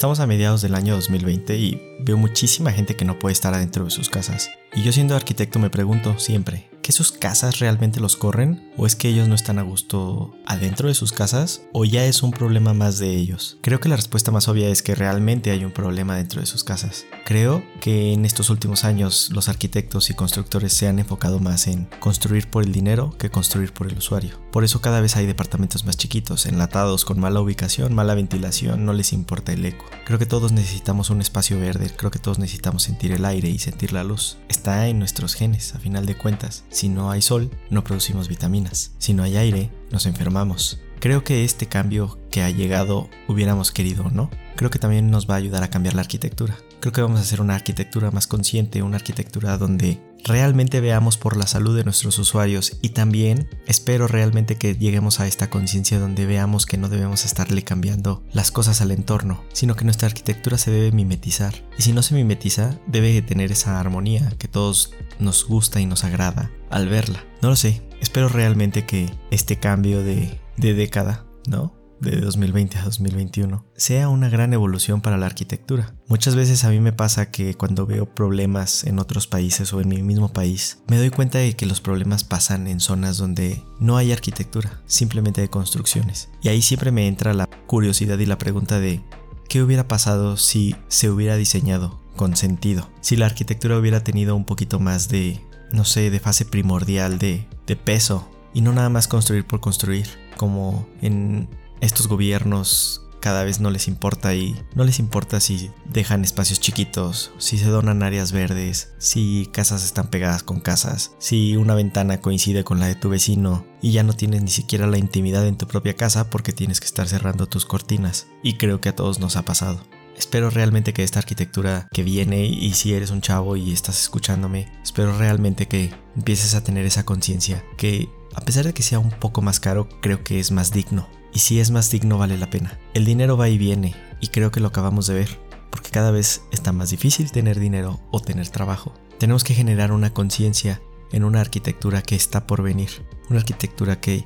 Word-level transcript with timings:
Estamos 0.00 0.20
a 0.20 0.26
mediados 0.26 0.62
del 0.62 0.76
año 0.76 0.94
2020 0.94 1.58
y 1.58 1.78
veo 2.00 2.16
muchísima 2.16 2.72
gente 2.72 2.96
que 2.96 3.04
no 3.04 3.18
puede 3.18 3.34
estar 3.34 3.52
adentro 3.52 3.84
de 3.84 3.90
sus 3.90 4.08
casas. 4.08 4.50
Y 4.74 4.82
yo 4.82 4.92
siendo 4.92 5.14
arquitecto 5.14 5.58
me 5.58 5.68
pregunto 5.68 6.18
siempre, 6.18 6.70
¿que 6.90 6.96
sus 6.96 7.12
casas 7.12 7.60
realmente 7.60 8.00
los 8.00 8.16
corren? 8.16 8.68
¿O 8.76 8.84
es 8.84 8.96
que 8.96 9.08
ellos 9.08 9.28
no 9.28 9.36
están 9.36 9.60
a 9.60 9.62
gusto 9.62 10.34
adentro 10.44 10.88
de 10.88 10.94
sus 10.96 11.12
casas? 11.12 11.62
¿O 11.72 11.84
ya 11.84 12.04
es 12.04 12.24
un 12.24 12.32
problema 12.32 12.74
más 12.74 12.98
de 12.98 13.14
ellos? 13.14 13.58
Creo 13.60 13.78
que 13.78 13.88
la 13.88 13.94
respuesta 13.94 14.32
más 14.32 14.48
obvia 14.48 14.68
es 14.70 14.82
que 14.82 14.96
realmente 14.96 15.52
hay 15.52 15.64
un 15.64 15.70
problema 15.70 16.16
dentro 16.16 16.40
de 16.40 16.48
sus 16.48 16.64
casas. 16.64 17.06
Creo 17.24 17.62
que 17.80 18.12
en 18.12 18.24
estos 18.24 18.50
últimos 18.50 18.82
años 18.82 19.30
los 19.30 19.48
arquitectos 19.48 20.10
y 20.10 20.14
constructores 20.14 20.72
se 20.72 20.88
han 20.88 20.98
enfocado 20.98 21.38
más 21.38 21.68
en 21.68 21.88
construir 22.00 22.50
por 22.50 22.64
el 22.64 22.72
dinero 22.72 23.14
que 23.18 23.30
construir 23.30 23.72
por 23.72 23.86
el 23.86 23.96
usuario. 23.96 24.40
Por 24.50 24.64
eso 24.64 24.80
cada 24.80 25.00
vez 25.00 25.14
hay 25.14 25.26
departamentos 25.26 25.84
más 25.84 25.96
chiquitos, 25.96 26.44
enlatados, 26.46 27.04
con 27.04 27.20
mala 27.20 27.40
ubicación, 27.40 27.94
mala 27.94 28.16
ventilación, 28.16 28.84
no 28.84 28.94
les 28.94 29.12
importa 29.12 29.52
el 29.52 29.64
eco. 29.64 29.84
Creo 30.04 30.18
que 30.18 30.26
todos 30.26 30.50
necesitamos 30.50 31.10
un 31.10 31.20
espacio 31.20 31.56
verde, 31.56 31.92
creo 31.96 32.10
que 32.10 32.18
todos 32.18 32.40
necesitamos 32.40 32.82
sentir 32.82 33.12
el 33.12 33.24
aire 33.24 33.48
y 33.48 33.60
sentir 33.60 33.92
la 33.92 34.02
luz. 34.02 34.38
Está 34.60 34.88
en 34.88 34.98
nuestros 34.98 35.32
genes, 35.32 35.74
a 35.74 35.78
final 35.78 36.04
de 36.04 36.14
cuentas. 36.14 36.64
Si 36.68 36.90
no 36.90 37.10
hay 37.10 37.22
sol, 37.22 37.50
no 37.70 37.82
producimos 37.82 38.28
vitaminas. 38.28 38.92
Si 38.98 39.14
no 39.14 39.22
hay 39.22 39.38
aire, 39.38 39.70
nos 39.90 40.04
enfermamos. 40.04 40.82
Creo 40.98 41.24
que 41.24 41.46
este 41.46 41.64
cambio 41.64 42.18
que 42.30 42.42
ha 42.42 42.50
llegado 42.50 43.08
hubiéramos 43.26 43.72
querido, 43.72 44.10
¿no? 44.10 44.28
Creo 44.56 44.68
que 44.68 44.78
también 44.78 45.10
nos 45.10 45.26
va 45.26 45.36
a 45.36 45.38
ayudar 45.38 45.62
a 45.62 45.70
cambiar 45.70 45.94
la 45.94 46.02
arquitectura. 46.02 46.58
Creo 46.80 46.92
que 46.92 47.02
vamos 47.02 47.18
a 47.18 47.22
hacer 47.22 47.42
una 47.42 47.54
arquitectura 47.54 48.10
más 48.10 48.26
consciente, 48.26 48.82
una 48.82 48.96
arquitectura 48.96 49.58
donde 49.58 50.00
realmente 50.24 50.80
veamos 50.80 51.18
por 51.18 51.36
la 51.36 51.46
salud 51.46 51.76
de 51.76 51.84
nuestros 51.84 52.18
usuarios 52.18 52.78
y 52.80 52.90
también 52.90 53.50
espero 53.66 54.08
realmente 54.08 54.56
que 54.56 54.74
lleguemos 54.74 55.20
a 55.20 55.26
esta 55.26 55.50
conciencia 55.50 55.98
donde 55.98 56.24
veamos 56.24 56.64
que 56.64 56.78
no 56.78 56.88
debemos 56.88 57.26
estarle 57.26 57.64
cambiando 57.64 58.22
las 58.32 58.50
cosas 58.50 58.80
al 58.80 58.92
entorno, 58.92 59.44
sino 59.52 59.76
que 59.76 59.84
nuestra 59.84 60.08
arquitectura 60.08 60.56
se 60.56 60.70
debe 60.70 60.90
mimetizar. 60.90 61.54
Y 61.76 61.82
si 61.82 61.92
no 61.92 62.00
se 62.00 62.14
mimetiza, 62.14 62.78
debe 62.86 63.20
tener 63.20 63.52
esa 63.52 63.78
armonía 63.78 64.32
que 64.38 64.48
todos 64.48 64.94
nos 65.18 65.46
gusta 65.46 65.80
y 65.80 65.86
nos 65.86 66.04
agrada 66.04 66.50
al 66.70 66.88
verla. 66.88 67.24
No 67.42 67.50
lo 67.50 67.56
sé, 67.56 67.82
espero 68.00 68.30
realmente 68.30 68.86
que 68.86 69.10
este 69.30 69.58
cambio 69.58 70.02
de, 70.02 70.40
de 70.56 70.72
década, 70.72 71.26
¿no? 71.46 71.79
De 72.00 72.20
2020 72.20 72.78
a 72.78 72.84
2021 72.84 73.64
sea 73.76 74.08
una 74.08 74.28
gran 74.28 74.52
evolución 74.52 75.00
para 75.00 75.16
la 75.16 75.26
arquitectura. 75.26 75.94
Muchas 76.08 76.34
veces 76.34 76.64
a 76.64 76.70
mí 76.70 76.80
me 76.80 76.92
pasa 76.92 77.30
que 77.30 77.54
cuando 77.54 77.86
veo 77.86 78.06
problemas 78.06 78.84
en 78.84 78.98
otros 78.98 79.26
países 79.26 79.72
o 79.72 79.80
en 79.80 79.88
mi 79.88 80.02
mismo 80.02 80.32
país, 80.32 80.82
me 80.88 80.96
doy 80.96 81.10
cuenta 81.10 81.38
de 81.38 81.54
que 81.54 81.66
los 81.66 81.80
problemas 81.80 82.24
pasan 82.24 82.66
en 82.66 82.80
zonas 82.80 83.18
donde 83.18 83.62
no 83.78 83.96
hay 83.96 84.12
arquitectura, 84.12 84.80
simplemente 84.86 85.42
hay 85.42 85.48
construcciones. 85.48 86.30
Y 86.42 86.48
ahí 86.48 86.62
siempre 86.62 86.90
me 86.90 87.06
entra 87.06 87.34
la 87.34 87.46
curiosidad 87.66 88.18
y 88.18 88.26
la 88.26 88.38
pregunta 88.38 88.80
de 88.80 89.02
¿qué 89.48 89.62
hubiera 89.62 89.88
pasado 89.88 90.36
si 90.36 90.76
se 90.88 91.10
hubiera 91.10 91.36
diseñado 91.36 92.00
con 92.16 92.36
sentido? 92.36 92.88
Si 93.00 93.16
la 93.16 93.26
arquitectura 93.26 93.78
hubiera 93.78 94.04
tenido 94.04 94.36
un 94.36 94.44
poquito 94.44 94.80
más 94.80 95.08
de, 95.08 95.40
no 95.72 95.84
sé, 95.84 96.10
de 96.10 96.20
fase 96.20 96.44
primordial, 96.44 97.18
de, 97.18 97.46
de 97.66 97.76
peso, 97.76 98.30
y 98.52 98.62
no 98.62 98.72
nada 98.72 98.88
más 98.88 99.08
construir 99.08 99.46
por 99.46 99.60
construir, 99.60 100.06
como 100.36 100.88
en 101.02 101.48
estos 101.80 102.08
gobiernos 102.08 103.02
cada 103.20 103.44
vez 103.44 103.60
no 103.60 103.70
les 103.70 103.86
importa 103.86 104.34
y 104.34 104.56
no 104.74 104.84
les 104.84 104.98
importa 104.98 105.40
si 105.40 105.70
dejan 105.84 106.24
espacios 106.24 106.58
chiquitos, 106.58 107.32
si 107.38 107.58
se 107.58 107.66
donan 107.66 108.02
áreas 108.02 108.32
verdes, 108.32 108.92
si 108.98 109.48
casas 109.52 109.84
están 109.84 110.08
pegadas 110.08 110.42
con 110.42 110.60
casas, 110.60 111.12
si 111.18 111.56
una 111.56 111.74
ventana 111.74 112.20
coincide 112.20 112.64
con 112.64 112.80
la 112.80 112.86
de 112.86 112.94
tu 112.94 113.10
vecino 113.10 113.66
y 113.82 113.92
ya 113.92 114.02
no 114.02 114.14
tienes 114.14 114.42
ni 114.42 114.50
siquiera 114.50 114.86
la 114.86 114.98
intimidad 114.98 115.46
en 115.46 115.56
tu 115.56 115.66
propia 115.66 115.94
casa 115.94 116.30
porque 116.30 116.52
tienes 116.52 116.80
que 116.80 116.86
estar 116.86 117.06
cerrando 117.06 117.46
tus 117.46 117.66
cortinas. 117.66 118.26
Y 118.42 118.54
creo 118.54 118.80
que 118.80 118.88
a 118.88 118.96
todos 118.96 119.20
nos 119.20 119.36
ha 119.36 119.44
pasado. 119.44 119.80
Espero 120.16 120.50
realmente 120.50 120.92
que 120.92 121.02
esta 121.02 121.18
arquitectura 121.18 121.88
que 121.92 122.02
viene 122.02 122.44
y 122.44 122.72
si 122.72 122.92
eres 122.92 123.10
un 123.10 123.22
chavo 123.22 123.56
y 123.56 123.72
estás 123.72 124.00
escuchándome, 124.00 124.70
espero 124.82 125.16
realmente 125.16 125.66
que 125.66 125.94
empieces 126.14 126.54
a 126.54 126.62
tener 126.62 126.84
esa 126.84 127.04
conciencia 127.04 127.64
que 127.78 128.10
a 128.34 128.42
pesar 128.42 128.64
de 128.66 128.74
que 128.74 128.82
sea 128.82 128.98
un 128.98 129.10
poco 129.10 129.40
más 129.40 129.60
caro, 129.60 129.88
creo 130.02 130.22
que 130.22 130.38
es 130.38 130.50
más 130.50 130.72
digno 130.72 131.08
y 131.32 131.40
si 131.40 131.60
es 131.60 131.70
más 131.70 131.90
digno 131.90 132.18
vale 132.18 132.36
la 132.38 132.50
pena. 132.50 132.78
El 132.94 133.04
dinero 133.04 133.36
va 133.36 133.48
y 133.48 133.58
viene 133.58 133.94
y 134.20 134.28
creo 134.28 134.50
que 134.50 134.60
lo 134.60 134.68
acabamos 134.68 135.06
de 135.06 135.14
ver, 135.14 135.38
porque 135.70 135.90
cada 135.90 136.10
vez 136.10 136.42
está 136.52 136.72
más 136.72 136.90
difícil 136.90 137.30
tener 137.30 137.58
dinero 137.58 138.00
o 138.10 138.20
tener 138.20 138.48
trabajo. 138.48 138.94
Tenemos 139.18 139.44
que 139.44 139.54
generar 139.54 139.92
una 139.92 140.12
conciencia 140.12 140.80
en 141.12 141.24
una 141.24 141.40
arquitectura 141.40 142.02
que 142.02 142.14
está 142.14 142.46
por 142.46 142.62
venir, 142.62 142.90
una 143.28 143.40
arquitectura 143.40 144.00
que 144.00 144.24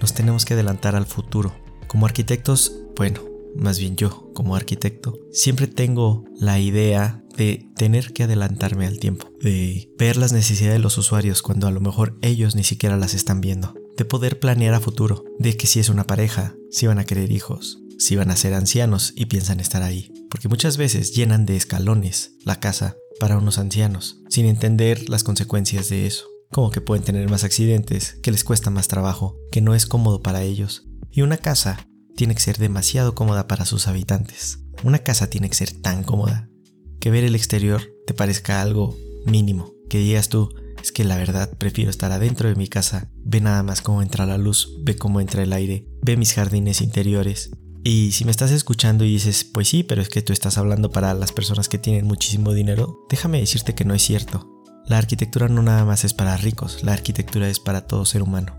nos 0.00 0.14
tenemos 0.14 0.44
que 0.44 0.54
adelantar 0.54 0.96
al 0.96 1.06
futuro. 1.06 1.54
Como 1.86 2.06
arquitectos, 2.06 2.76
bueno, 2.96 3.20
más 3.56 3.78
bien 3.78 3.96
yo 3.96 4.30
como 4.34 4.54
arquitecto, 4.54 5.18
siempre 5.32 5.66
tengo 5.66 6.24
la 6.38 6.58
idea 6.60 7.22
de 7.36 7.68
tener 7.74 8.12
que 8.12 8.24
adelantarme 8.24 8.86
al 8.86 8.98
tiempo, 8.98 9.28
de 9.40 9.90
ver 9.98 10.16
las 10.16 10.32
necesidades 10.32 10.78
de 10.78 10.82
los 10.82 10.98
usuarios 10.98 11.42
cuando 11.42 11.66
a 11.66 11.70
lo 11.70 11.80
mejor 11.80 12.18
ellos 12.22 12.54
ni 12.54 12.64
siquiera 12.64 12.96
las 12.96 13.14
están 13.14 13.40
viendo 13.40 13.74
de 14.00 14.06
poder 14.06 14.40
planear 14.40 14.72
a 14.72 14.80
futuro, 14.80 15.26
de 15.38 15.58
que 15.58 15.66
si 15.66 15.78
es 15.78 15.90
una 15.90 16.06
pareja, 16.06 16.54
si 16.70 16.86
van 16.86 16.98
a 16.98 17.04
querer 17.04 17.30
hijos, 17.30 17.82
si 17.98 18.16
van 18.16 18.30
a 18.30 18.36
ser 18.36 18.54
ancianos 18.54 19.12
y 19.14 19.26
piensan 19.26 19.60
estar 19.60 19.82
ahí, 19.82 20.10
porque 20.30 20.48
muchas 20.48 20.78
veces 20.78 21.14
llenan 21.14 21.44
de 21.44 21.54
escalones 21.54 22.32
la 22.42 22.60
casa 22.60 22.96
para 23.18 23.36
unos 23.36 23.58
ancianos, 23.58 24.22
sin 24.30 24.46
entender 24.46 25.10
las 25.10 25.22
consecuencias 25.22 25.90
de 25.90 26.06
eso, 26.06 26.24
como 26.50 26.70
que 26.70 26.80
pueden 26.80 27.04
tener 27.04 27.28
más 27.28 27.44
accidentes, 27.44 28.16
que 28.22 28.30
les 28.30 28.42
cuesta 28.42 28.70
más 28.70 28.88
trabajo, 28.88 29.36
que 29.52 29.60
no 29.60 29.74
es 29.74 29.84
cómodo 29.84 30.22
para 30.22 30.44
ellos, 30.44 30.86
y 31.10 31.20
una 31.20 31.36
casa 31.36 31.86
tiene 32.16 32.34
que 32.34 32.40
ser 32.40 32.56
demasiado 32.56 33.14
cómoda 33.14 33.48
para 33.48 33.66
sus 33.66 33.86
habitantes. 33.86 34.60
Una 34.82 35.00
casa 35.00 35.28
tiene 35.28 35.50
que 35.50 35.56
ser 35.56 35.72
tan 35.72 36.04
cómoda 36.04 36.48
que 37.00 37.10
ver 37.10 37.24
el 37.24 37.34
exterior 37.34 37.82
te 38.06 38.14
parezca 38.14 38.62
algo 38.62 38.96
mínimo, 39.26 39.74
que 39.90 39.98
digas 39.98 40.30
tú, 40.30 40.48
es 40.82 40.92
que 40.92 41.04
la 41.04 41.16
verdad 41.16 41.50
prefiero 41.58 41.90
estar 41.90 42.12
adentro 42.12 42.48
de 42.48 42.54
mi 42.54 42.68
casa. 42.68 43.08
Ve 43.24 43.40
nada 43.40 43.62
más 43.62 43.82
cómo 43.82 44.02
entra 44.02 44.26
la 44.26 44.38
luz, 44.38 44.76
ve 44.84 44.96
cómo 44.96 45.20
entra 45.20 45.42
el 45.42 45.52
aire, 45.52 45.86
ve 46.02 46.16
mis 46.16 46.34
jardines 46.34 46.80
interiores. 46.80 47.50
Y 47.82 48.12
si 48.12 48.24
me 48.24 48.30
estás 48.30 48.50
escuchando 48.50 49.04
y 49.04 49.12
dices, 49.12 49.44
pues 49.44 49.68
sí, 49.68 49.82
pero 49.82 50.02
es 50.02 50.08
que 50.08 50.22
tú 50.22 50.32
estás 50.32 50.58
hablando 50.58 50.90
para 50.90 51.14
las 51.14 51.32
personas 51.32 51.68
que 51.68 51.78
tienen 51.78 52.06
muchísimo 52.06 52.52
dinero, 52.52 53.06
déjame 53.08 53.40
decirte 53.40 53.74
que 53.74 53.84
no 53.84 53.94
es 53.94 54.02
cierto. 54.02 54.48
La 54.86 54.98
arquitectura 54.98 55.48
no 55.48 55.62
nada 55.62 55.84
más 55.84 56.04
es 56.04 56.12
para 56.12 56.36
ricos, 56.36 56.82
la 56.82 56.92
arquitectura 56.92 57.48
es 57.48 57.60
para 57.60 57.86
todo 57.86 58.04
ser 58.04 58.22
humano. 58.22 58.56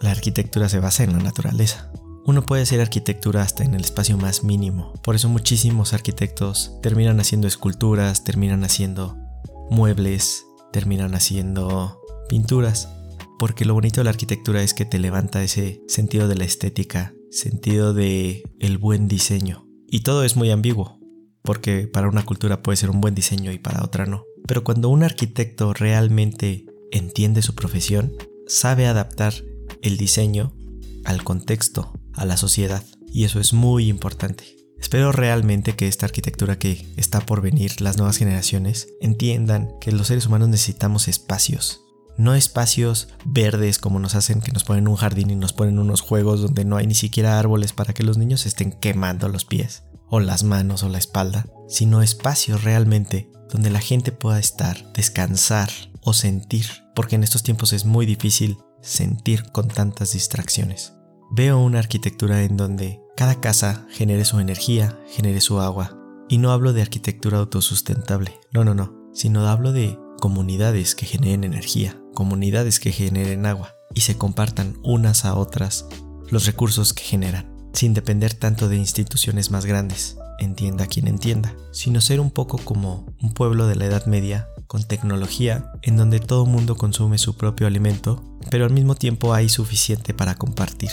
La 0.00 0.10
arquitectura 0.10 0.68
se 0.68 0.80
basa 0.80 1.04
en 1.04 1.12
la 1.12 1.18
naturaleza. 1.18 1.92
Uno 2.24 2.42
puede 2.42 2.62
hacer 2.62 2.80
arquitectura 2.80 3.42
hasta 3.42 3.64
en 3.64 3.74
el 3.74 3.82
espacio 3.82 4.16
más 4.16 4.44
mínimo. 4.44 4.92
Por 5.02 5.16
eso 5.16 5.28
muchísimos 5.28 5.92
arquitectos 5.92 6.72
terminan 6.82 7.18
haciendo 7.20 7.48
esculturas, 7.48 8.24
terminan 8.24 8.64
haciendo 8.64 9.16
muebles, 9.70 10.46
terminan 10.72 11.14
haciendo 11.14 12.00
pinturas, 12.28 12.88
porque 13.38 13.64
lo 13.64 13.74
bonito 13.74 14.00
de 14.00 14.04
la 14.04 14.10
arquitectura 14.10 14.62
es 14.62 14.74
que 14.74 14.84
te 14.84 14.98
levanta 14.98 15.42
ese 15.42 15.82
sentido 15.88 16.28
de 16.28 16.36
la 16.36 16.44
estética, 16.44 17.14
sentido 17.30 17.94
de 17.94 18.42
el 18.58 18.78
buen 18.78 19.08
diseño. 19.08 19.66
Y 19.88 20.00
todo 20.00 20.24
es 20.24 20.36
muy 20.36 20.50
ambiguo, 20.50 20.98
porque 21.42 21.86
para 21.86 22.08
una 22.08 22.24
cultura 22.24 22.62
puede 22.62 22.76
ser 22.76 22.90
un 22.90 23.00
buen 23.00 23.14
diseño 23.14 23.52
y 23.52 23.58
para 23.58 23.84
otra 23.84 24.06
no. 24.06 24.24
Pero 24.46 24.64
cuando 24.64 24.88
un 24.88 25.02
arquitecto 25.02 25.72
realmente 25.72 26.66
entiende 26.90 27.42
su 27.42 27.54
profesión, 27.54 28.12
sabe 28.46 28.86
adaptar 28.86 29.34
el 29.82 29.96
diseño 29.96 30.54
al 31.04 31.24
contexto, 31.24 31.92
a 32.14 32.24
la 32.24 32.36
sociedad, 32.36 32.84
y 33.12 33.24
eso 33.24 33.40
es 33.40 33.52
muy 33.52 33.88
importante. 33.88 34.61
Espero 34.82 35.12
realmente 35.12 35.74
que 35.74 35.86
esta 35.86 36.06
arquitectura 36.06 36.58
que 36.58 36.92
está 36.96 37.20
por 37.20 37.40
venir, 37.40 37.80
las 37.80 37.98
nuevas 37.98 38.18
generaciones, 38.18 38.88
entiendan 39.00 39.70
que 39.80 39.92
los 39.92 40.08
seres 40.08 40.26
humanos 40.26 40.48
necesitamos 40.48 41.06
espacios. 41.06 41.82
No 42.18 42.34
espacios 42.34 43.08
verdes 43.24 43.78
como 43.78 44.00
nos 44.00 44.16
hacen 44.16 44.40
que 44.40 44.50
nos 44.50 44.64
ponen 44.64 44.88
un 44.88 44.96
jardín 44.96 45.30
y 45.30 45.36
nos 45.36 45.52
ponen 45.52 45.78
unos 45.78 46.00
juegos 46.00 46.42
donde 46.42 46.64
no 46.64 46.76
hay 46.76 46.88
ni 46.88 46.96
siquiera 46.96 47.38
árboles 47.38 47.72
para 47.72 47.94
que 47.94 48.02
los 48.02 48.18
niños 48.18 48.44
estén 48.44 48.72
quemando 48.72 49.28
los 49.28 49.44
pies, 49.44 49.84
o 50.10 50.18
las 50.18 50.42
manos 50.42 50.82
o 50.82 50.88
la 50.88 50.98
espalda, 50.98 51.46
sino 51.68 52.02
espacios 52.02 52.64
realmente 52.64 53.30
donde 53.50 53.70
la 53.70 53.80
gente 53.80 54.10
pueda 54.10 54.40
estar, 54.40 54.92
descansar 54.94 55.70
o 56.02 56.12
sentir, 56.12 56.66
porque 56.96 57.14
en 57.14 57.22
estos 57.22 57.44
tiempos 57.44 57.72
es 57.72 57.84
muy 57.84 58.04
difícil 58.04 58.58
sentir 58.82 59.44
con 59.52 59.68
tantas 59.68 60.12
distracciones. 60.12 60.92
Veo 61.34 61.58
una 61.60 61.78
arquitectura 61.78 62.42
en 62.42 62.58
donde 62.58 63.00
cada 63.16 63.40
casa 63.40 63.86
genere 63.88 64.26
su 64.26 64.38
energía, 64.38 64.98
genere 65.08 65.40
su 65.40 65.62
agua. 65.62 65.96
Y 66.28 66.36
no 66.36 66.52
hablo 66.52 66.74
de 66.74 66.82
arquitectura 66.82 67.38
autosustentable, 67.38 68.38
no, 68.52 68.66
no, 68.66 68.74
no, 68.74 69.08
sino 69.14 69.48
hablo 69.48 69.72
de 69.72 69.98
comunidades 70.20 70.94
que 70.94 71.06
generen 71.06 71.44
energía, 71.44 71.98
comunidades 72.12 72.80
que 72.80 72.92
generen 72.92 73.46
agua 73.46 73.74
y 73.94 74.02
se 74.02 74.18
compartan 74.18 74.76
unas 74.84 75.24
a 75.24 75.34
otras 75.34 75.86
los 76.28 76.44
recursos 76.44 76.92
que 76.92 77.02
generan, 77.02 77.50
sin 77.72 77.94
depender 77.94 78.34
tanto 78.34 78.68
de 78.68 78.76
instituciones 78.76 79.50
más 79.50 79.64
grandes, 79.64 80.18
entienda 80.38 80.86
quien 80.86 81.08
entienda, 81.08 81.56
sino 81.70 82.02
ser 82.02 82.20
un 82.20 82.30
poco 82.30 82.58
como 82.58 83.06
un 83.22 83.32
pueblo 83.32 83.66
de 83.68 83.76
la 83.76 83.86
Edad 83.86 84.04
Media 84.04 84.48
con 84.66 84.82
tecnología 84.84 85.72
en 85.80 85.96
donde 85.96 86.20
todo 86.20 86.44
mundo 86.44 86.76
consume 86.76 87.16
su 87.16 87.38
propio 87.38 87.66
alimento, 87.66 88.22
pero 88.50 88.66
al 88.66 88.72
mismo 88.72 88.96
tiempo 88.96 89.32
hay 89.32 89.48
suficiente 89.48 90.12
para 90.12 90.34
compartir. 90.34 90.90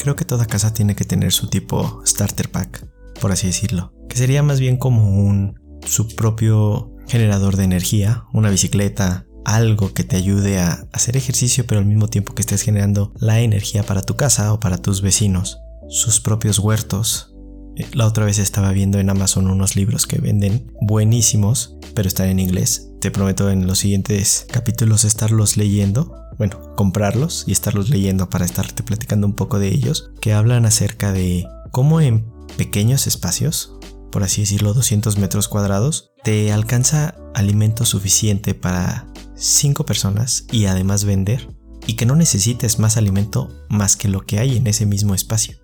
Creo 0.00 0.16
que 0.16 0.24
toda 0.24 0.46
casa 0.46 0.72
tiene 0.72 0.96
que 0.96 1.04
tener 1.04 1.30
su 1.30 1.50
tipo 1.50 2.02
starter 2.06 2.50
pack. 2.50 2.88
por 3.20 3.32
así 3.32 3.48
decirlo, 3.48 3.92
que 4.08 4.16
sería 4.16 4.42
más 4.42 4.58
bien 4.58 4.78
como 4.78 5.14
un 5.14 5.60
su 5.84 6.08
propio 6.08 6.96
generador 7.06 7.56
de 7.56 7.64
energía, 7.64 8.24
una 8.32 8.48
bicicleta, 8.48 9.26
algo 9.44 9.92
que 9.92 10.04
te 10.04 10.16
ayude 10.16 10.58
a 10.58 10.88
hacer 10.92 11.18
ejercicio 11.18 11.66
pero 11.66 11.80
al 11.80 11.86
mismo 11.86 12.08
tiempo 12.08 12.34
que 12.34 12.40
estés 12.40 12.62
generando 12.62 13.12
la 13.18 13.40
energía 13.40 13.82
para 13.82 14.00
tu 14.00 14.16
casa 14.16 14.54
o 14.54 14.60
para 14.60 14.78
tus 14.78 15.02
vecinos, 15.02 15.58
sus 15.90 16.18
propios 16.18 16.58
huertos. 16.58 17.34
Eh, 17.76 17.86
la 17.92 18.06
otra 18.06 18.24
vez 18.24 18.38
estaba 18.38 18.72
viendo 18.72 18.98
en 18.98 19.10
Amazon 19.10 19.50
unos 19.50 19.76
libros 19.76 20.06
que 20.06 20.18
venden 20.18 20.72
buenísimos, 20.80 21.76
pero 21.94 22.08
están 22.08 22.30
en 22.30 22.40
inglés. 22.40 22.90
Te 23.02 23.10
prometo 23.10 23.50
en 23.50 23.66
los 23.66 23.80
siguientes 23.80 24.46
capítulos 24.50 25.04
estarlos 25.04 25.58
leyendo, 25.58 26.14
bueno, 26.40 26.74
comprarlos 26.74 27.44
y 27.46 27.52
estarlos 27.52 27.90
leyendo 27.90 28.30
para 28.30 28.46
estarte 28.46 28.82
platicando 28.82 29.26
un 29.26 29.34
poco 29.34 29.58
de 29.58 29.68
ellos, 29.68 30.10
que 30.22 30.32
hablan 30.32 30.64
acerca 30.64 31.12
de 31.12 31.46
cómo 31.70 32.00
en 32.00 32.32
pequeños 32.56 33.06
espacios, 33.06 33.76
por 34.10 34.22
así 34.22 34.40
decirlo, 34.40 34.72
200 34.72 35.18
metros 35.18 35.48
cuadrados, 35.48 36.12
te 36.24 36.50
alcanza 36.50 37.14
alimento 37.34 37.84
suficiente 37.84 38.54
para 38.54 39.06
5 39.34 39.84
personas 39.84 40.46
y 40.50 40.64
además 40.64 41.04
vender, 41.04 41.54
y 41.86 41.96
que 41.96 42.06
no 42.06 42.16
necesites 42.16 42.78
más 42.78 42.96
alimento 42.96 43.50
más 43.68 43.96
que 43.96 44.08
lo 44.08 44.22
que 44.22 44.38
hay 44.38 44.56
en 44.56 44.66
ese 44.66 44.86
mismo 44.86 45.14
espacio. 45.14 45.58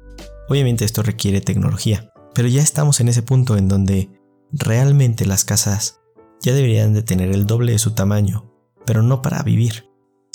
Obviamente 0.46 0.84
esto 0.84 1.02
requiere 1.02 1.40
tecnología, 1.40 2.12
pero 2.34 2.48
ya 2.48 2.60
estamos 2.60 3.00
en 3.00 3.08
ese 3.08 3.22
punto 3.22 3.56
en 3.56 3.68
donde 3.68 4.10
realmente 4.52 5.24
las 5.24 5.46
casas 5.46 6.00
ya 6.42 6.52
deberían 6.52 6.92
de 6.92 7.02
tener 7.02 7.30
el 7.30 7.46
doble 7.46 7.72
de 7.72 7.78
su 7.78 7.92
tamaño, 7.92 8.52
pero 8.84 9.02
no 9.02 9.22
para 9.22 9.42
vivir, 9.42 9.86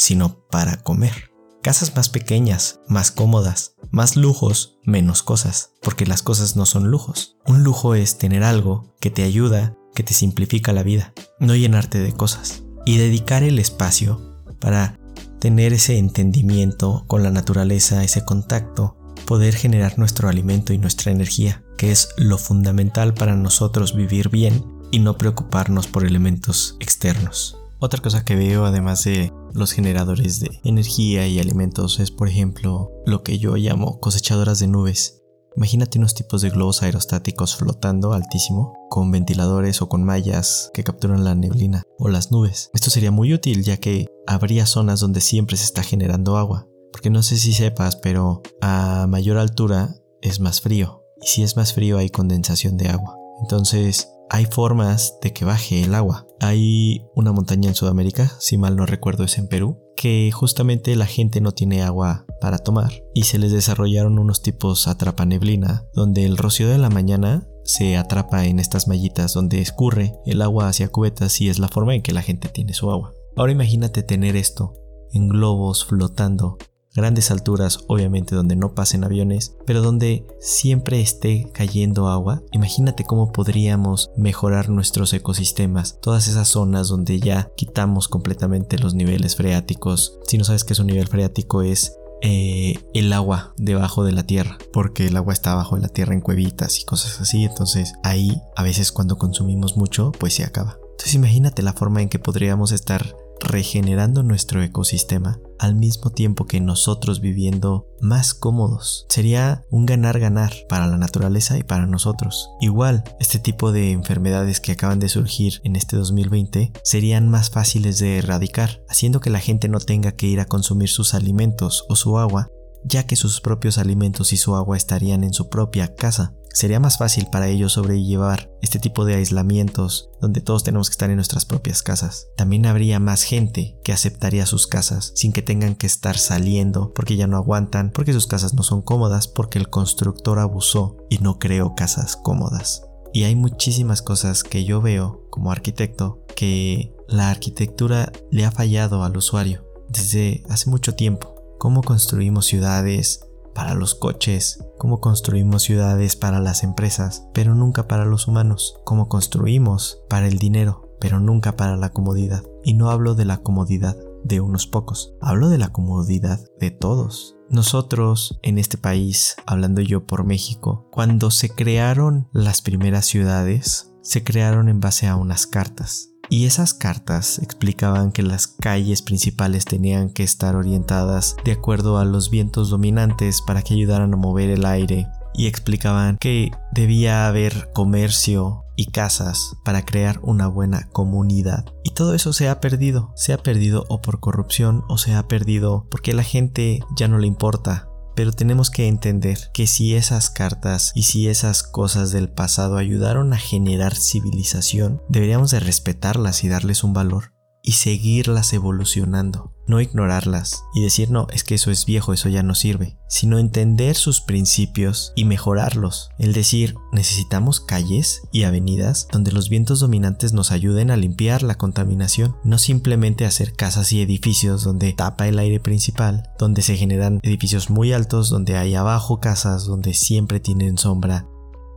sino 0.02 0.40
para 0.50 0.78
comer. 0.78 1.32
Casas 1.62 1.96
más 1.96 2.10
pequeñas, 2.10 2.80
más 2.88 3.12
cómodas, 3.12 3.76
más 3.92 4.16
lujos, 4.16 4.80
menos 4.84 5.22
cosas, 5.22 5.74
porque 5.84 6.08
las 6.08 6.24
cosas 6.24 6.56
no 6.56 6.66
son 6.66 6.90
lujos. 6.90 7.38
Un 7.46 7.64
lujo 7.64 7.94
es 7.94 8.18
tener 8.18 8.44
algo 8.44 8.96
que 9.00 9.12
te 9.12 9.22
ayuda, 9.22 9.78
que 9.94 10.02
te 10.02 10.16
simplifica 10.16 10.74
la 10.74 10.82
vida, 10.82 11.14
no 11.40 11.56
llenarte 11.56 12.00
de 12.00 12.14
cosas. 12.14 12.64
Y 12.84 12.98
dedicar 12.98 13.44
el 13.44 13.60
espacio 13.60 14.42
para 14.60 15.00
tener 15.38 15.72
ese 15.72 16.00
entendimiento 16.00 17.04
con 17.06 17.22
la 17.22 17.30
naturaleza, 17.30 18.04
ese 18.04 18.26
contacto, 18.26 18.98
poder 19.28 19.54
generar 19.54 20.00
nuestro 20.00 20.30
alimento 20.30 20.74
y 20.74 20.80
nuestra 20.80 21.12
energía, 21.12 21.64
que 21.78 21.92
es 21.92 22.10
lo 22.18 22.40
fundamental 22.40 23.14
para 23.14 23.36
nosotros 23.36 23.96
vivir 23.96 24.30
bien 24.30 24.66
y 24.90 24.98
no 24.98 25.16
preocuparnos 25.20 25.86
por 25.86 26.06
elementos 26.06 26.76
externos. 26.80 27.60
Otra 27.84 28.00
cosa 28.00 28.24
que 28.24 28.36
veo 28.36 28.66
además 28.66 29.04
de 29.04 29.31
los 29.54 29.72
generadores 29.72 30.40
de 30.40 30.60
energía 30.64 31.28
y 31.28 31.40
alimentos 31.40 32.00
es 32.00 32.12
por 32.12 32.28
ejemplo 32.28 32.92
lo 33.06 33.24
que 33.24 33.40
yo 33.40 33.56
llamo 33.56 34.00
cosechadoras 34.00 34.60
de 34.60 34.68
nubes. 34.68 35.22
Imagínate 35.58 35.98
unos 35.98 36.16
tipos 36.16 36.42
de 36.42 36.50
globos 36.50 36.82
aerostáticos 36.82 37.58
flotando 37.58 38.14
altísimo 38.14 38.74
con 38.90 39.12
ventiladores 39.12 39.82
o 39.82 39.90
con 39.90 40.04
mallas 40.04 40.72
que 40.74 40.84
capturan 40.84 41.26
la 41.26 41.36
neblina 41.36 41.84
o 42.00 42.08
las 42.08 42.32
nubes. 42.32 42.70
Esto 42.74 42.90
sería 42.90 43.12
muy 43.12 43.34
útil 43.34 43.64
ya 43.64 43.78
que 43.78 44.08
habría 44.28 44.66
zonas 44.66 45.02
donde 45.02 45.20
siempre 45.20 45.58
se 45.58 45.66
está 45.66 45.84
generando 45.84 46.38
agua. 46.38 46.68
Porque 46.94 47.10
no 47.10 47.22
sé 47.24 47.38
si 47.38 47.54
sepas, 47.54 47.96
pero 47.98 48.42
a 48.62 49.08
mayor 49.08 49.38
altura 49.38 49.96
es 50.22 50.40
más 50.40 50.62
frío. 50.62 51.04
Y 51.22 51.28
si 51.28 51.44
es 51.44 51.58
más 51.58 51.74
frío 51.74 51.98
hay 51.98 52.10
condensación 52.10 52.78
de 52.78 52.90
agua. 52.90 53.18
Entonces 53.42 54.10
hay 54.34 54.46
formas 54.46 55.18
de 55.22 55.34
que 55.34 55.44
baje 55.44 55.84
el 55.84 55.94
agua. 55.94 56.26
Hay 56.40 57.06
una 57.16 57.34
montaña 57.34 57.68
en 57.68 57.76
Sudamérica, 57.76 58.32
si 58.40 58.58
mal 58.58 58.78
no 58.78 58.86
recuerdo 58.86 59.26
es 59.26 59.38
en 59.38 59.50
Perú, 59.50 59.78
que 59.98 60.32
justamente 60.32 60.96
la 60.96 61.06
gente 61.06 61.42
no 61.42 61.52
tiene 61.52 61.84
agua 61.84 62.26
para 62.40 62.58
tomar 62.58 63.04
y 63.14 63.24
se 63.24 63.38
les 63.38 63.52
desarrollaron 63.52 64.20
unos 64.20 64.42
tipos 64.42 64.88
atrapa 64.88 65.26
neblina, 65.26 65.86
donde 65.94 66.24
el 66.24 66.38
rocío 66.38 66.70
de 66.70 66.78
la 66.78 66.90
mañana 66.90 67.46
se 67.66 67.98
atrapa 67.98 68.46
en 68.46 68.60
estas 68.60 68.88
mallitas 68.88 69.34
donde 69.34 69.60
escurre 69.60 70.14
el 70.26 70.42
agua 70.42 70.70
hacia 70.70 70.88
cubetas 70.88 71.42
y 71.42 71.50
es 71.50 71.60
la 71.60 71.68
forma 71.68 71.94
en 71.94 72.02
que 72.02 72.14
la 72.14 72.22
gente 72.22 72.48
tiene 72.48 72.74
su 72.74 72.90
agua. 72.90 73.14
Ahora 73.36 73.52
imagínate 73.52 74.02
tener 74.02 74.38
esto 74.38 74.72
en 75.12 75.28
globos 75.28 75.84
flotando 75.84 76.58
grandes 76.94 77.32
alturas, 77.32 77.80
obviamente 77.88 78.36
donde 78.36 78.56
no 78.56 78.74
pasen 78.74 79.04
aviones, 79.04 79.56
pero 79.66 79.82
donde 79.82 80.26
siempre 80.40 81.02
esté 81.02 81.50
cayendo 81.54 82.08
agua, 82.08 82.44
imagínate 82.52 83.04
cómo 83.04 83.32
podríamos 83.32 84.12
mejorar 84.16 84.70
nuestros 84.70 85.14
ecosistemas, 85.14 86.00
todas 86.02 86.28
esas 86.28 86.48
zonas 86.48 86.90
donde 86.90 87.20
ya 87.20 87.50
quitamos 87.56 88.08
completamente 88.08 88.78
los 88.78 88.94
niveles 88.94 89.36
freáticos. 89.36 90.20
Si 90.28 90.38
no 90.38 90.44
sabes 90.44 90.64
qué 90.64 90.74
es 90.74 90.80
un 90.80 90.88
nivel 90.88 91.08
freático 91.08 91.62
es 91.62 91.96
eh, 92.24 92.80
el 92.94 93.12
agua 93.14 93.54
debajo 93.58 94.04
de 94.04 94.12
la 94.12 94.24
tierra, 94.24 94.58
porque 94.72 95.08
el 95.08 95.18
agua 95.18 95.34
está 95.34 95.54
abajo 95.54 95.76
de 95.76 95.82
la 95.82 95.88
tierra 95.88 96.14
en 96.14 96.22
cuevitas 96.22 96.80
y 96.80 96.86
cosas 96.86 97.20
así, 97.20 97.46
entonces 97.46 97.94
ahí 98.04 98.40
a 98.56 98.62
veces 98.62 98.92
cuando 98.92 99.18
consumimos 99.18 99.76
mucho 99.76 100.12
pues 100.12 100.36
se 100.36 100.44
acaba. 100.44 100.78
Entonces 100.92 101.16
imagínate 101.16 101.64
la 101.64 101.74
forma 101.74 102.02
en 102.02 102.10
que 102.10 102.20
podríamos 102.20 102.72
estar 102.72 103.16
regenerando 103.42 104.24
nuestro 104.24 104.62
ecosistema 104.64 105.40
al 105.60 105.76
mismo 105.76 106.10
tiempo 106.10 106.46
que 106.46 106.60
nosotros 106.60 107.22
viviendo 107.22 107.88
más 108.00 108.34
cómodos. 108.34 109.06
Sería 109.10 109.64
un 109.70 109.86
ganar-ganar 109.86 110.54
para 110.68 110.88
la 110.88 110.98
naturaleza 110.98 111.58
y 111.58 111.64
para 111.64 111.86
nosotros. 111.86 112.50
Igual, 112.60 113.04
este 113.20 113.38
tipo 113.38 113.72
de 113.72 113.92
enfermedades 113.92 114.60
que 114.60 114.72
acaban 114.72 115.00
de 115.00 115.10
surgir 115.10 115.62
en 115.64 115.76
este 115.76 115.98
2020 115.98 116.72
serían 116.84 117.30
más 117.30 117.52
fáciles 117.52 118.00
de 118.00 118.18
erradicar, 118.18 118.82
haciendo 118.90 119.20
que 119.20 119.30
la 119.30 119.40
gente 119.40 119.68
no 119.68 119.80
tenga 119.80 120.14
que 120.14 120.28
ir 120.28 120.40
a 120.40 120.46
consumir 120.46 120.90
sus 120.90 121.14
alimentos 121.14 121.86
o 121.90 121.96
su 121.96 122.18
agua, 122.18 122.50
ya 122.84 123.06
que 123.06 123.16
sus 123.16 123.42
propios 123.42 123.78
alimentos 123.78 124.34
y 124.34 124.38
su 124.38 124.56
agua 124.56 124.78
estarían 124.78 125.24
en 125.24 125.34
su 125.34 125.50
propia 125.50 125.96
casa. 125.96 126.34
Sería 126.54 126.82
más 126.82 126.98
fácil 126.98 127.28
para 127.32 127.48
ellos 127.48 127.74
sobrellevar 127.74 128.52
este 128.62 128.80
tipo 128.80 129.06
de 129.06 129.16
aislamientos 129.16 130.10
donde 130.20 130.42
todos 130.42 130.64
tenemos 130.64 130.90
que 130.90 130.94
estar 130.94 131.10
en 131.10 131.16
nuestras 131.16 131.46
propias 131.46 131.82
casas. 131.82 132.28
También 132.36 132.66
habría 132.66 133.00
más 133.00 133.24
gente 133.24 133.78
que 133.84 133.94
aceptaría 133.94 134.46
sus 134.46 134.68
casas 134.68 135.14
sin 135.16 135.32
que 135.32 135.42
tengan 135.42 135.76
que 135.76 135.88
estar 135.88 136.18
saliendo 136.18 136.92
porque 136.94 137.16
ya 137.16 137.28
no 137.28 137.38
aguantan, 137.38 137.92
porque 137.92 138.14
sus 138.14 138.28
casas 138.28 138.54
no 138.54 138.64
son 138.64 138.82
cómodas, 138.82 139.28
porque 139.30 139.60
el 139.60 139.70
constructor 139.70 140.40
abusó 140.40 140.98
y 141.10 141.20
no 141.20 141.40
creó 141.40 141.74
casas 141.74 142.18
cómodas. 142.18 142.84
Y 143.14 143.24
hay 143.24 143.36
muchísimas 143.36 144.02
cosas 144.02 144.44
que 144.44 144.64
yo 144.64 144.82
veo 144.82 145.26
como 145.30 145.52
arquitecto 145.52 146.24
que 146.36 146.94
la 147.08 147.30
arquitectura 147.30 148.12
le 148.30 148.46
ha 148.46 148.52
fallado 148.52 149.04
al 149.04 149.16
usuario 149.18 149.66
desde 149.90 150.44
hace 150.50 150.70
mucho 150.70 150.96
tiempo. 150.96 151.41
Cómo 151.62 151.84
construimos 151.84 152.48
ciudades, 152.48 153.28
para 153.54 153.76
los 153.76 153.94
coches, 153.94 154.66
cómo 154.80 155.00
construimos 155.00 155.62
ciudades 155.62 156.16
para 156.16 156.40
las 156.40 156.64
empresas, 156.64 157.28
pero 157.36 157.54
nunca 157.54 157.88
para 157.88 158.04
los 158.04 158.28
humanos, 158.28 158.80
cómo 158.84 159.10
construimos 159.10 160.02
para 160.10 160.28
el 160.28 160.40
dinero, 160.40 160.90
pero 161.00 161.20
nunca 161.20 161.56
para 161.58 161.78
la 161.78 161.90
comodidad. 161.90 162.42
Y 162.64 162.74
no 162.74 162.90
hablo 162.90 163.14
de 163.14 163.26
la 163.26 163.44
comodidad 163.44 163.96
de 164.24 164.42
unos 164.42 164.66
pocos, 164.66 165.14
hablo 165.22 165.50
de 165.50 165.60
la 165.60 165.72
comodidad 165.72 166.40
de 166.60 166.72
todos. 166.72 167.38
Nosotros 167.48 168.40
en 168.42 168.58
este 168.58 168.80
país, 168.80 169.36
hablando 169.46 169.82
yo 169.82 170.08
por 170.08 170.24
México, 170.24 170.88
cuando 170.90 171.30
se 171.30 171.52
crearon 171.52 172.28
las 172.34 172.64
primeras 172.64 173.06
ciudades, 173.06 173.94
se 174.02 174.24
crearon 174.24 174.68
en 174.68 174.80
base 174.80 175.06
a 175.06 175.16
unas 175.16 175.46
cartas 175.46 176.11
y 176.32 176.46
esas 176.46 176.74
cartas 176.74 177.40
explicaban 177.40 178.14
que 178.14 178.24
las 178.24 178.48
calles 178.48 179.02
principales 179.02 179.66
tenían 179.66 180.10
que 180.10 180.24
estar 180.24 180.56
orientadas 180.56 181.36
de 181.44 181.52
acuerdo 181.52 181.98
a 181.98 182.06
los 182.06 182.30
vientos 182.30 182.70
dominantes 182.70 183.42
para 183.42 183.62
que 183.62 183.74
ayudaran 183.74 184.14
a 184.14 184.18
mover 184.18 184.50
el 184.50 184.66
aire 184.66 185.08
y 185.34 185.48
explicaban 185.48 186.18
que 186.18 186.52
debía 186.72 187.28
haber 187.28 187.70
comercio 187.74 188.64
y 188.78 188.92
casas 188.92 189.58
para 189.66 189.84
crear 189.84 190.20
una 190.24 190.48
buena 190.48 190.88
comunidad. 190.94 191.66
Y 191.84 191.92
todo 191.92 192.16
eso 192.16 192.32
se 192.32 192.48
ha 192.48 192.62
perdido. 192.62 193.12
Se 193.16 193.34
ha 193.34 193.38
perdido 193.38 193.86
o 193.90 194.02
por 194.02 194.22
corrupción 194.22 194.84
o 194.88 194.98
se 194.98 195.14
ha 195.14 195.28
perdido 195.28 195.86
porque 195.92 196.14
la 196.14 196.24
gente 196.24 196.80
ya 196.96 197.10
no 197.10 197.18
le 197.18 197.28
importa 197.28 197.91
pero 198.16 198.32
tenemos 198.32 198.70
que 198.70 198.88
entender 198.88 199.50
que 199.54 199.68
si 199.68 199.96
esas 199.96 200.30
cartas 200.30 200.92
y 200.96 201.04
si 201.04 201.28
esas 201.28 201.64
cosas 201.64 202.12
del 202.12 202.30
pasado 202.30 202.78
ayudaron 202.78 203.34
a 203.34 203.38
generar 203.38 203.96
civilización, 203.96 205.02
deberíamos 205.10 205.52
de 205.52 205.60
respetarlas 205.60 206.44
y 206.44 206.50
darles 206.50 206.84
un 206.84 206.94
valor 206.94 207.34
y 207.64 207.74
seguirlas 207.74 208.54
evolucionando, 208.54 209.54
no 209.68 209.82
ignorarlas 209.82 210.64
y 210.74 210.82
decir 210.82 211.12
no, 211.12 211.28
es 211.32 211.44
que 211.44 211.56
eso 211.56 211.72
es 211.72 211.86
viejo, 211.86 212.14
eso 212.14 212.30
ya 212.30 212.44
no 212.44 212.56
sirve, 212.56 212.98
sino 213.08 213.40
entender 213.40 213.96
sus 213.96 214.22
principios 214.22 215.14
y 215.16 215.26
mejorarlos. 215.26 216.10
El 216.18 216.34
decir, 216.34 216.76
necesitamos 216.92 217.60
calles 217.60 218.22
y 218.32 218.44
avenidas 218.44 219.08
donde 219.12 219.32
los 219.32 219.50
vientos 219.50 219.80
dominantes 219.80 220.34
nos 220.34 220.52
ayuden 220.52 220.92
a 220.92 220.98
limpiar 220.98 221.44
la 221.44 221.56
contaminación, 221.56 222.36
no 222.44 222.58
simplemente 222.58 223.26
hacer 223.26 223.54
casas 223.54 223.94
y 223.94 224.02
edificios 224.02 224.64
donde 224.64 224.94
tapa 224.94 225.28
el 225.28 225.40
aire 225.40 225.60
principal, 225.60 226.30
donde 226.40 226.62
se 226.62 226.78
generan 226.78 227.20
edificios 227.24 227.70
muy 227.70 227.94
altos, 227.94 228.30
donde 228.30 228.58
hay 228.58 228.76
abajo 228.76 229.20
casas 229.20 229.66
donde 229.66 229.94
siempre 229.94 230.40
tienen 230.40 230.78
sombra 230.78 231.28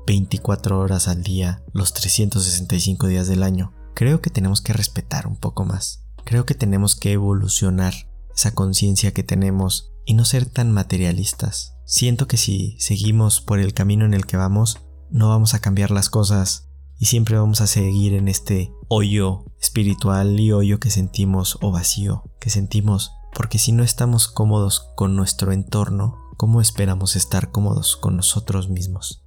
24 0.06 0.78
horas 0.78 1.08
al 1.08 1.22
día, 1.22 1.62
los 1.72 1.94
365 1.94 3.06
días 3.06 3.26
del 3.26 3.42
año 3.42 3.72
creo 3.94 4.20
que 4.20 4.30
tenemos 4.30 4.60
que 4.60 4.72
respetar 4.72 5.26
un 5.26 5.36
poco 5.36 5.64
más. 5.64 6.04
Creo 6.24 6.46
que 6.46 6.54
tenemos 6.54 6.96
que 6.96 7.12
evolucionar 7.12 7.94
esa 8.34 8.54
conciencia 8.54 9.12
que 9.12 9.22
tenemos 9.22 9.92
y 10.04 10.14
no 10.14 10.24
ser 10.24 10.46
tan 10.46 10.72
materialistas. 10.72 11.76
Siento 11.86 12.26
que 12.26 12.36
si 12.36 12.76
seguimos 12.78 13.40
por 13.40 13.58
el 13.58 13.74
camino 13.74 14.04
en 14.04 14.14
el 14.14 14.26
que 14.26 14.36
vamos, 14.36 14.80
no 15.10 15.28
vamos 15.28 15.54
a 15.54 15.60
cambiar 15.60 15.90
las 15.90 16.10
cosas 16.10 16.68
y 16.98 17.06
siempre 17.06 17.38
vamos 17.38 17.60
a 17.60 17.66
seguir 17.66 18.14
en 18.14 18.28
este 18.28 18.72
hoyo 18.88 19.44
espiritual 19.60 20.38
y 20.40 20.52
hoyo 20.52 20.80
que 20.80 20.90
sentimos 20.90 21.58
o 21.60 21.70
vacío 21.70 22.24
que 22.40 22.50
sentimos 22.50 23.12
porque 23.34 23.58
si 23.58 23.72
no 23.72 23.82
estamos 23.82 24.28
cómodos 24.28 24.92
con 24.94 25.16
nuestro 25.16 25.52
entorno, 25.52 26.16
¿cómo 26.36 26.60
esperamos 26.60 27.16
estar 27.16 27.50
cómodos 27.50 27.96
con 27.96 28.16
nosotros 28.16 28.68
mismos? 28.68 29.23